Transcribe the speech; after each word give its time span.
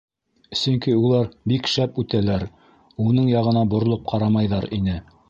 Сөнки 0.59 0.93
улар 1.01 1.27
бик 1.51 1.69
шәп 1.73 2.01
үтәләр, 2.05 2.47
уның 3.05 3.29
яғына 3.37 3.65
боролоп 3.75 4.11
ҡарамайҙар 4.15 4.71
ине. 4.81 4.99